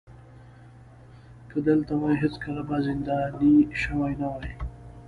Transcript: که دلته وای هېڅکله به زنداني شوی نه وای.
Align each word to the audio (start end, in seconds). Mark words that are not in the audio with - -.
که 1.49 1.57
دلته 1.67 1.93
وای 1.99 2.15
هېڅکله 2.23 2.61
به 2.67 2.77
زنداني 2.85 3.55
شوی 3.81 4.13
نه 4.21 4.27
وای. 4.33 4.51